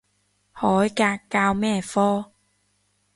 [0.53, 2.31] 海格教咩科？